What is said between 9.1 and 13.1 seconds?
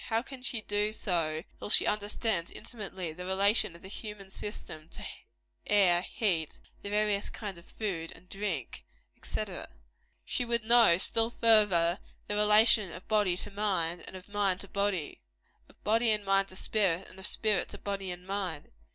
&c.? She would know, still further, the relation of